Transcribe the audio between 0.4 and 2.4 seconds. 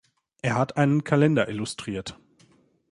Er hat einen Kalender illustriert.